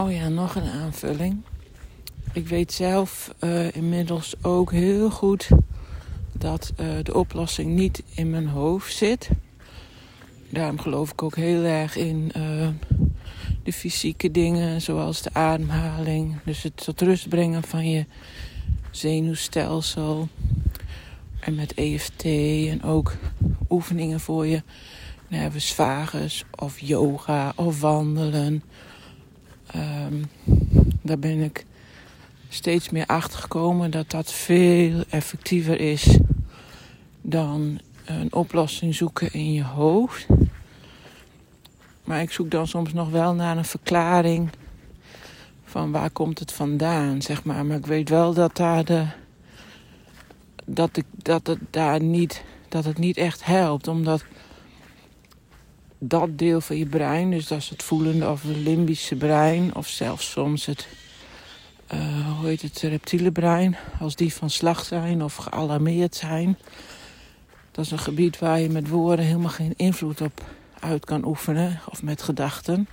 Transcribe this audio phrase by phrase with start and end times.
[0.00, 1.42] Oh ja, nog een aanvulling.
[2.32, 5.48] Ik weet zelf uh, inmiddels ook heel goed
[6.32, 9.30] dat uh, de oplossing niet in mijn hoofd zit.
[10.48, 12.68] Daarom geloof ik ook heel erg in uh,
[13.62, 16.38] de fysieke dingen, zoals de ademhaling.
[16.44, 18.04] Dus het tot rust brengen van je
[18.90, 20.28] zenuwstelsel.
[21.40, 22.24] En met EFT
[22.68, 23.16] en ook
[23.70, 24.62] oefeningen voor je
[25.28, 28.62] nervus vagus of yoga of wandelen.
[29.76, 30.24] Um,
[31.02, 31.66] daar ben ik
[32.48, 36.18] steeds meer achter gekomen dat dat veel effectiever is
[37.22, 40.26] dan een oplossing zoeken in je hoofd.
[42.04, 44.50] Maar ik zoek dan soms nog wel naar een verklaring
[45.64, 47.66] van waar komt het vandaan, zeg maar.
[47.66, 49.06] Maar ik weet wel dat daar de
[50.64, 54.24] dat, ik, dat het daar niet dat het niet echt helpt, omdat
[56.02, 59.88] dat deel van je brein, dus dat is het voelende of het limbische brein, of
[59.88, 60.88] zelfs soms het,
[61.94, 66.58] uh, hoe heet het, reptiele brein, als die van slag zijn of gealarmeerd zijn.
[67.70, 70.44] Dat is een gebied waar je met woorden helemaal geen invloed op
[70.80, 72.88] uit kan oefenen, of met gedachten.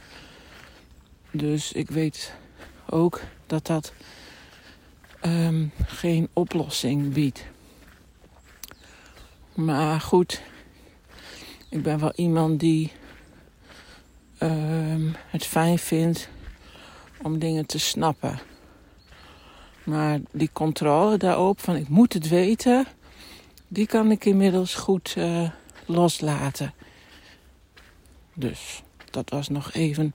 [1.32, 2.34] Dus ik weet
[2.90, 3.94] ook dat dat
[5.26, 7.46] um, geen oplossing biedt.
[9.54, 10.42] Maar goed,
[11.70, 12.92] ik ben wel iemand die
[14.40, 16.30] uh, het fijn vindt
[17.22, 18.40] om dingen te snappen.
[19.84, 22.86] Maar die controle daarop, van ik moet het weten,
[23.68, 25.50] die kan ik inmiddels goed uh,
[25.86, 26.74] loslaten.
[28.34, 30.14] Dus dat was nog even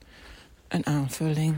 [0.67, 1.55] een aanvulling.